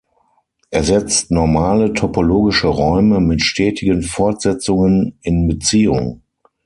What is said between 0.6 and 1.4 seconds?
Er setzt